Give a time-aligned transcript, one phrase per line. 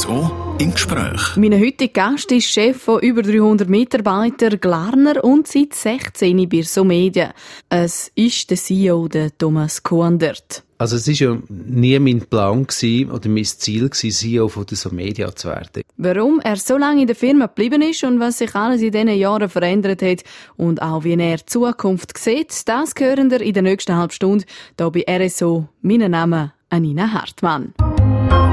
[0.00, 1.36] RSO im Gespräch.
[1.36, 6.84] Mein heutiger Gast ist Chef von über 300 Mitarbeitern, Glarner und seit 16 bei so
[6.84, 7.32] Medien.
[7.68, 10.64] Es ist der CEO, der Thomas Kuandert.
[10.78, 14.78] Also es ist ja nie mein Plan gewesen, oder mein Ziel gewesen, CEO von der
[14.78, 15.82] so Media zu werden.
[15.98, 19.10] Warum er so lange in der Firma geblieben ist und was sich alles in diesen
[19.10, 20.24] Jahren verändert hat
[20.56, 24.46] und auch wie er die Zukunft sieht, das hören wir in der nächsten halben Stunde
[24.78, 25.68] hier bei RSO.
[25.82, 27.74] Mein Name Anina Hartmann.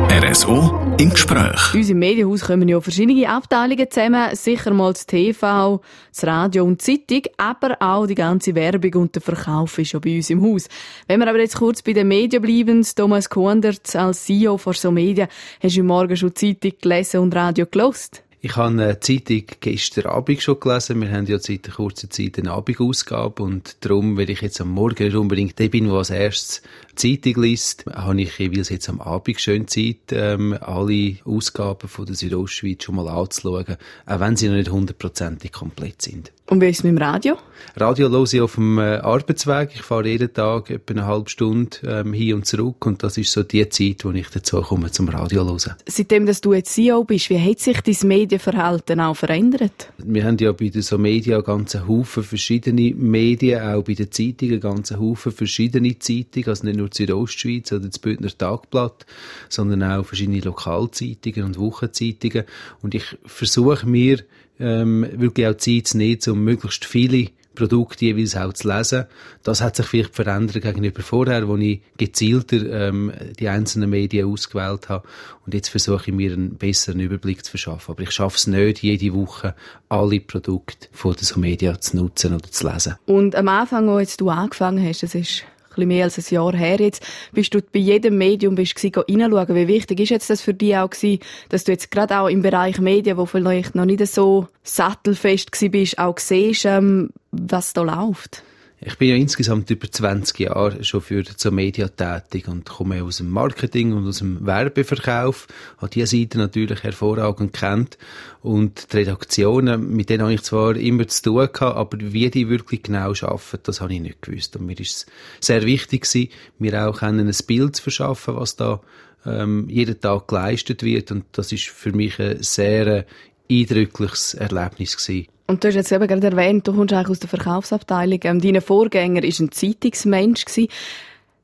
[0.09, 1.73] RSO im Gespräch.
[1.73, 4.35] Bei uns im Medienhaus kommen ja verschiedene Abteilungen zusammen.
[4.35, 9.15] Sicher mal das TV, das Radio und die Zeitung, aber auch die ganze Werbung und
[9.15, 10.67] der Verkauf ist schon bei uns im Haus.
[11.07, 14.91] Wenn wir aber jetzt kurz bei den Medien bleiben, Thomas Kuandert als CEO von So
[14.91, 15.27] Media,
[15.61, 18.23] hast du morgen schon die Zeitung gelesen und Radio gelost?
[18.49, 21.01] Ich habe die Zeitung gestern Abend schon gelesen.
[21.01, 25.13] Wir haben ja seit kurzen Zeit eine Abendausgabe und darum, wenn ich jetzt am Morgen
[25.17, 26.61] unbedingt der bin, der als erstes
[26.95, 32.15] Zeitung liest, habe ich jeweils jetzt am Abend schön Zeit, ähm, alle Ausgaben von der
[32.15, 36.31] Südostschweiz schon mal anzuschauen, auch wenn sie noch nicht hundertprozentig komplett sind.
[36.49, 37.37] Und wie ist es mit dem Radio?
[37.75, 39.71] Radio höre ich auf dem äh, Arbeitsweg.
[39.73, 43.33] Ich fahre jeden Tag etwa eine halbe Stunde ähm, hin und zurück und das ist
[43.33, 45.75] so die Zeit, wo ich dazu komme zum Radio hören.
[45.85, 49.91] Seitdem, dass du jetzt CEO bist, wie hat sich dein Medienverhalten auch verändert?
[49.97, 54.61] Wir haben ja bei den so Media ganzen Haufen verschiedene Medien, auch bei den Zeitungen
[54.61, 59.05] ganzen Haufen verschiedene Zeitungen, also nicht nur die Südostschweiz oder das Bündner Tagblatt,
[59.49, 62.45] sondern auch verschiedene Lokalzeitungen und Wochenzeitungen
[62.81, 64.23] und ich versuche mir
[64.59, 69.05] ähm, wirklich auch Zeit zu nehmen, um möglichst viele Produkte jeweils auch zu lesen.
[69.43, 72.57] Das hat sich vielleicht verändert gegenüber vorher, wo ich gezielter
[72.87, 75.07] ähm, die einzelnen Medien ausgewählt habe.
[75.45, 77.93] Und jetzt versuche ich mir einen besseren Überblick zu verschaffen.
[77.93, 79.55] Aber ich schaffe es nicht, jede Woche
[79.89, 82.95] alle Produkte von den so Medien zu nutzen oder zu lesen.
[83.07, 85.43] Und am Anfang, als du angefangen hast, das ist
[85.77, 89.55] bisschen mehr als ein Jahr her jetzt, bist du bei jedem Medium bist reinschauen.
[89.55, 91.19] Wie wichtig ist jetzt das für dich auch gewesen,
[91.49, 95.97] dass du jetzt gerade auch im Bereich Medien, wo vielleicht noch nicht so sattelfest bist,
[95.97, 98.43] auch siehst, ähm, was da läuft?
[98.79, 103.17] Ich bin ja insgesamt über 20 Jahre schon für so Media tätig und komme aus
[103.17, 105.47] dem Marketing und aus dem Werbeverkauf.
[105.77, 107.97] Habe diese Seite natürlich hervorragend kennt.
[108.43, 112.49] Und die Redaktionen, mit denen habe ich zwar immer zu tun gehabt, aber wie die
[112.49, 114.55] wirklich genau arbeiten, das habe ich nicht gewusst.
[114.55, 115.07] Und mir ist
[115.39, 118.79] es sehr wichtig gewesen, mir auch ein Bild zu verschaffen, was da
[119.25, 121.11] ähm, jeden Tag geleistet wird.
[121.11, 123.07] Und das ist für mich ein sehr
[123.49, 125.29] eindrückliches Erlebnis gewesen.
[125.47, 128.19] Und du hast jetzt eben gerade erwähnt, du kommst eigentlich aus der Verkaufsabteilung.
[128.23, 130.45] Ähm, dein Vorgänger war ein Zeitungsmensch.
[130.45, 130.67] Gewesen.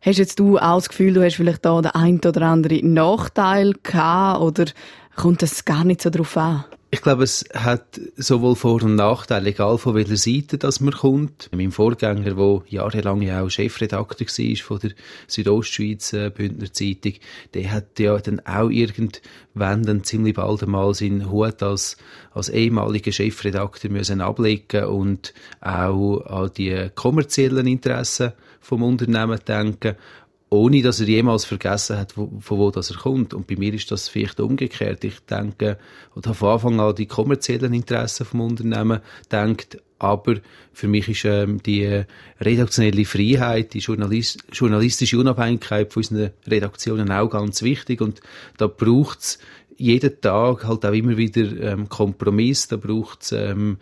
[0.02, 3.74] Hast jetzt du auch das Gefühl, du hast vielleicht da den einen oder anderen Nachteil
[3.82, 4.66] gehabt oder
[5.16, 6.66] kommt das gar nicht so drauf an?
[6.94, 11.50] Ich glaube, es hat sowohl Vor- und Nachteile, egal von welcher Seite das man kommt.
[11.52, 14.92] Mein Vorgänger, der jahrelang ja auch Chefredakteur war von der
[15.26, 17.14] Südostschweiz äh, Bündner Zeitung,
[17.56, 21.98] der hat ja dann auch irgendwann dann ziemlich bald einmal seinen Hut als,
[22.32, 29.96] als ehemaliger Chefredakteur müssen ablegen und auch an die kommerziellen Interessen vom Unternehmen denken
[30.54, 33.34] ohne dass er jemals vergessen hat, von wo das er kommt.
[33.34, 35.04] Und bei mir ist das vielleicht umgekehrt.
[35.04, 35.80] Ich denke,
[36.16, 39.00] oder von Anfang an die kommerziellen Interessen vom Unternehmen
[39.32, 40.36] denkt, aber
[40.72, 42.04] für mich ist ähm, die
[42.40, 48.20] redaktionelle Freiheit, die Journalist journalistische Unabhängigkeit von unseren Redaktionen auch ganz wichtig und
[48.58, 49.40] da braucht es
[49.78, 53.78] jeden Tag halt auch immer wieder ähm, Kompromiss, da braucht es ähm,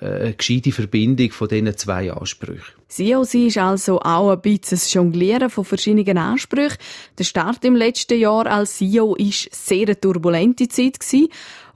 [0.00, 2.74] äh, eine gescheite Verbindung von diesen zwei Ansprüchen.
[2.88, 6.78] Sein ist also auch ein bisschen das Jonglieren von verschiedenen Ansprüchen.
[7.18, 11.00] Der Start im letzten Jahr als CEO war sehr eine turbulente Zeit.
[11.00, 11.28] Gewesen.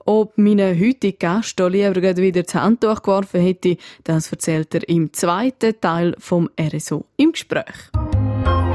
[0.05, 5.79] Ob mein heutiger Gast lieber wieder das Handtuch geworfen hätte, das erzählt er im zweiten
[5.79, 7.98] Teil vom RSO im Gespräch.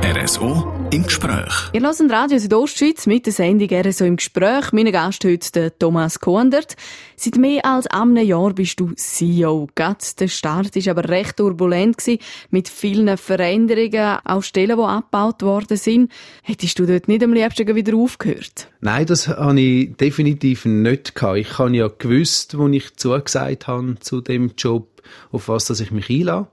[0.06, 1.70] RSO im Gespräch.
[1.72, 4.70] Ihr hört Radio Südostschweiz mit der Sendung RSO im Gespräch.
[4.72, 6.76] Mein Gast heute Thomas Kuandert.
[7.16, 9.66] Seit mehr als einem Jahr bist du CEO.
[9.74, 12.18] Gerade der Start war aber recht turbulent gewesen,
[12.50, 16.12] mit vielen Veränderungen, auch Stellen, die abgebaut worden sind.
[16.42, 18.68] Hättest du dort nicht am liebsten wieder aufgehört?
[18.82, 21.38] Nein, das habe ich definitiv nicht gehabt.
[21.38, 25.02] Ich habe ja gewusst, wo ich zugesagt habe zu dem Job,
[25.32, 26.48] auf was dass ich mich einlasse.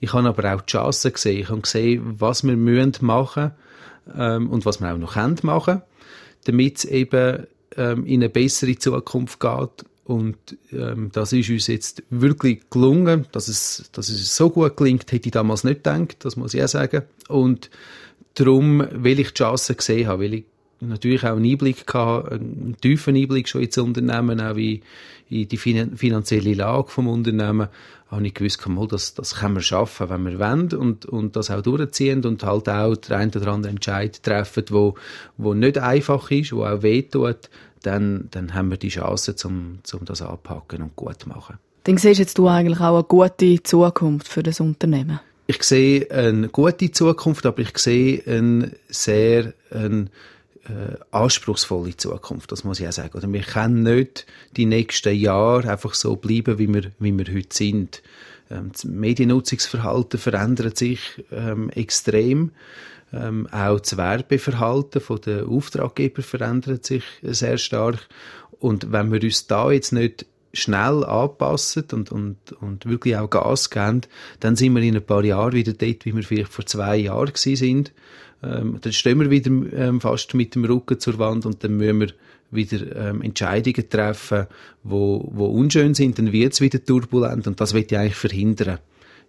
[0.00, 1.40] Ich habe aber auch die Chancen gesehen.
[1.40, 3.50] Ich habe gesehen, was wir machen müssen
[4.16, 5.82] ähm, und was wir auch noch können machen,
[6.44, 9.84] damit es eben ähm, in eine bessere Zukunft geht.
[10.04, 10.36] Und
[10.72, 13.26] ähm, das ist uns jetzt wirklich gelungen.
[13.30, 16.64] Dass es, dass es so gut gelingt, hätte ich damals nicht gedacht, das muss ich
[16.64, 17.02] auch sagen.
[17.28, 17.70] Und
[18.34, 20.44] darum, weil ich die Chancen gesehen habe, weil ich
[20.80, 24.80] natürlich auch einen Einblick gehabt, einen tiefen Einblick schon ins Unternehmen, auch in,
[25.30, 27.68] in die finanzielle Lage vom Unternehmen,
[28.10, 31.50] habe ich gewusst, mal, das, das können wir schaffen, wenn wir wollen und, und das
[31.50, 34.96] auch durchziehen und halt auch der ein oder andere Entscheid treffen, wo,
[35.36, 37.48] wo nicht einfach ist, wo auch wehtut,
[37.82, 41.58] dann, dann haben wir die Chance, um, um das anpacken und gut zu machen.
[41.84, 45.20] Dann siehst jetzt du eigentlich auch eine gute Zukunft für das Unternehmen?
[45.46, 50.06] Ich sehe eine gute Zukunft, aber ich sehe eine sehr eine,
[50.70, 53.16] äh, anspruchsvolle Zukunft, das muss ich auch sagen.
[53.16, 54.26] Oder wir können nicht
[54.56, 58.02] die nächsten Jahre einfach so bleiben, wie wir, wie wir heute sind.
[58.50, 61.00] Ähm, das Mediennutzungsverhalten verändert sich
[61.32, 62.52] ähm, extrem.
[63.12, 68.08] Ähm, auch das Werbeverhalten der Auftraggeber verändert sich sehr stark.
[68.60, 73.70] Und wenn wir uns da jetzt nicht schnell anpassen und, und, und wirklich auch Gas
[73.70, 74.02] geben,
[74.40, 77.32] dann sind wir in ein paar Jahren wieder dort, wie wir vielleicht vor zwei Jahren
[77.34, 77.92] sind.
[78.42, 82.00] Ähm, dann stehen wir wieder ähm, fast mit dem Rücken zur Wand und dann müssen
[82.00, 82.08] wir
[82.50, 84.46] wieder ähm, Entscheidungen treffen,
[84.82, 88.78] wo, wo unschön sind, dann wird es wieder turbulent und das will ich eigentlich verhindern.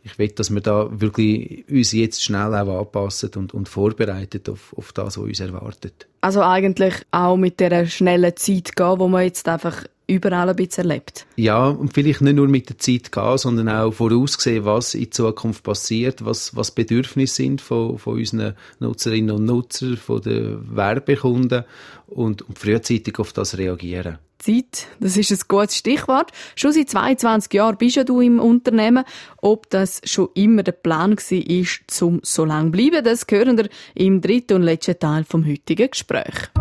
[0.04, 4.74] Ich will, dass wir da wirklich uns jetzt schnell auch anpassen und, und vorbereitet auf,
[4.76, 6.08] auf das, was uns erwartet.
[6.22, 10.90] Also eigentlich auch mit der schnellen Zeit gehen, wo man jetzt einfach überall ein bisschen
[10.90, 11.26] erlebt.
[11.36, 15.64] Ja, und vielleicht nicht nur mit der Zeit gehen, sondern auch voraussehen, was in Zukunft
[15.64, 21.64] passiert, was, was Bedürfnisse sind von, von unseren Nutzerinnen und Nutzern, von den Werbekunden
[22.08, 24.20] und, und frühzeitig auf das reagieren.
[24.42, 26.32] Zeit, das ist ein gutes Stichwort.
[26.56, 29.06] Schon seit 22 Jahren bist ja du im Unternehmen.
[29.42, 34.20] Ob das schon immer der Plan war, zum so lange bleiben, das hören wir im
[34.20, 36.52] dritten und letzten Teil vom heutigen Gespräch.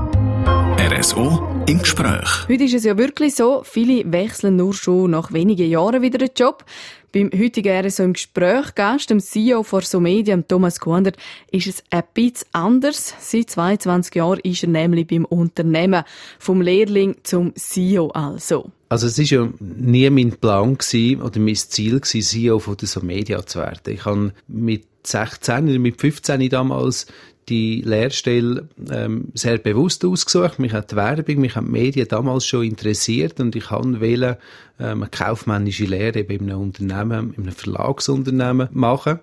[0.82, 2.48] RSO im Gespräch.
[2.48, 6.30] Heute ist es ja wirklich so, viele wechseln nur schon nach wenigen Jahren wieder den
[6.34, 6.64] Job.
[7.12, 11.18] Beim heutigen RSO im Gespräch Gast, dem CEO von Somedia, Thomas Kuhndert,
[11.50, 13.14] ist es ein bisschen anders.
[13.18, 16.02] Seit 22 Jahren ist er nämlich beim Unternehmen.
[16.38, 18.70] Vom Lehrling zum CEO also.
[18.88, 22.88] Also es ist ja nie mein Plan gewesen, oder mein Ziel gewesen, CEO von der
[22.88, 23.92] Somedia zu werden.
[23.92, 27.06] Ich habe mit 16 oder mit 15 damals
[27.50, 30.58] die Lehrstelle ähm, sehr bewusst ausgesucht.
[30.58, 34.38] Mich hat die Werbung, mich haben die Medien damals schon interessiert und ich wollte
[34.78, 39.18] ähm, eine kaufmännische Lehre in einem Unternehmen, in einem Verlagsunternehmen machen.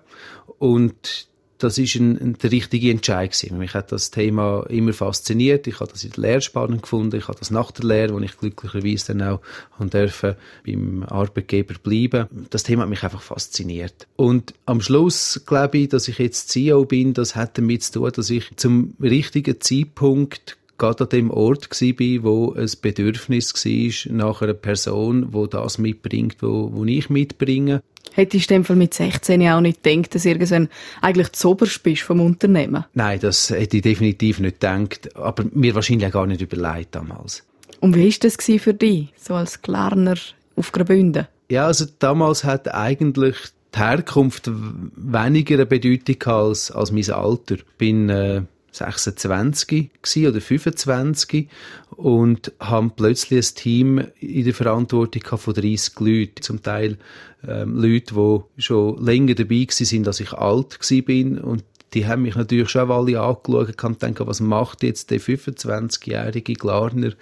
[0.58, 3.58] Und das ist ein, ein, der richtige Entscheid gewesen.
[3.58, 5.66] Mich hat das Thema immer fasziniert.
[5.66, 7.16] Ich habe das in der Lehre spannend gefunden.
[7.16, 9.40] Ich habe das nach der Lehre, wo ich glücklicherweise dann auch
[9.80, 12.26] dürfen, beim Arbeitgeber bleiben.
[12.50, 14.06] Das Thema hat mich einfach fasziniert.
[14.16, 18.12] Und am Schluss glaube ich, dass ich jetzt CEO bin, das hat damit zu tun,
[18.14, 24.42] dass ich zum richtigen Zeitpunkt gerade an dem Ort war, wo ein Bedürfnis war nach
[24.42, 27.82] einer Person, wo das mitbringt, wo, wo ich mitbringe.
[28.18, 30.68] Hättest du in dem Fall mit 16 auch nicht gedacht, dass du irgendwann
[31.00, 32.84] eigentlich zu oberst bist vom Unternehmen?
[32.92, 37.44] Nein, das hätte ich definitiv nicht gedacht, aber mir wahrscheinlich gar nicht überlegt damals.
[37.78, 40.16] Und wie war das für dich, so als Klarner
[40.56, 41.28] auf Graubünden?
[41.48, 43.36] Ja, also damals hat eigentlich
[43.72, 47.54] die Herkunft weniger eine Bedeutung als, als mein Alter.
[47.54, 48.42] Ich bin äh,
[48.78, 49.90] 26
[50.26, 51.48] oder 25
[51.96, 56.42] und haben plötzlich ein Team in der Verantwortung von 30 Leuten.
[56.42, 56.98] Zum Teil
[57.46, 61.64] ähm, Leute, die schon länger dabei sind, als ich alt bin und
[61.94, 67.12] die haben mich natürlich schon alle angeschaut und gedacht, was macht jetzt der 25-jährige Glarner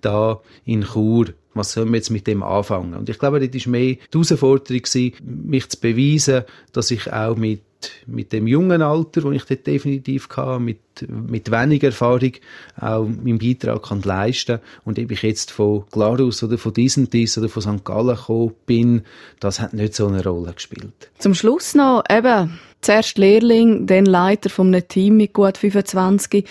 [0.00, 1.26] da in Chur?
[1.54, 2.94] Was sollen wir jetzt mit dem anfangen?
[2.94, 4.82] Und ich glaube, das war mehr die Herausforderung,
[5.22, 7.62] mich zu beweisen, dass ich auch mit
[8.06, 12.32] mit dem jungen Alter, das ich dort definitiv hatte, mit, mit wenig Erfahrung
[12.80, 17.48] auch meinen Beitrag kann leisten und ob ich jetzt von Glarus oder von Disentis oder
[17.48, 17.84] von St.
[17.84, 19.02] Gallen gekommen bin,
[19.40, 21.10] das hat nicht so eine Rolle gespielt.
[21.18, 26.46] Zum Schluss noch eben, zuerst Lehrling, dann Leiter von einem Team mit gut 25,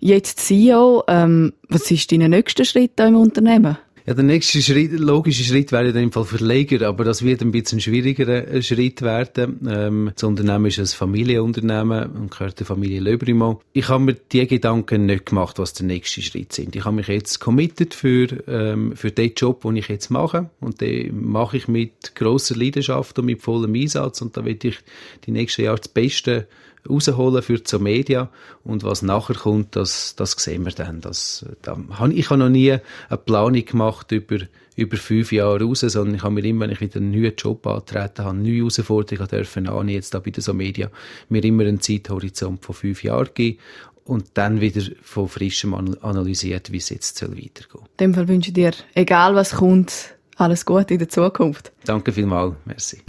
[0.00, 1.04] jetzt CEO.
[1.08, 3.78] Ähm, was ist dein nächster Schritt im Unternehmen?
[4.04, 7.52] Ja, der nächste Schritt, logische Schritt wäre in dem Fall Verleger, aber das wird ein
[7.52, 9.60] bisschen schwieriger äh, Schritt werden.
[9.70, 13.60] Ähm, das Unternehmen ist ein Familienunternehmen und gehört der Familie Löbrimo.
[13.72, 16.74] Ich habe mir die Gedanken nicht gemacht, was der nächste Schritt sind.
[16.74, 20.80] Ich habe mich jetzt committed für, ähm, für den Job, den ich jetzt mache und
[20.80, 24.80] den mache ich mit großer Leidenschaft und mit vollem Einsatz und da will ich
[25.26, 26.48] die nächsten Jahre das Beste
[26.88, 28.28] rausholen für die Media
[28.64, 31.00] und was nachher kommt, das, das sehen wir dann.
[31.00, 31.76] Das, da,
[32.10, 34.38] ich habe noch nie eine Planung gemacht über,
[34.76, 37.66] über fünf Jahre raus, sondern ich habe mir immer, wenn ich wieder einen neuen Job
[37.66, 40.90] antreten habe, neue Herausforderungen dürfen an, jetzt da bei der Media,
[41.28, 43.58] mir immer einen Zeithorizont von fünf Jahren geben
[44.04, 47.84] und dann wieder von frischem analysiert, wie es jetzt soll weitergehen.
[47.98, 51.72] In dem Fall wünsche ich dir, egal was kommt, alles Gute in der Zukunft.
[51.84, 52.54] Danke vielmals.
[52.64, 53.02] Merci.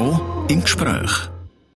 [0.00, 1.30] RSO im Gespräch.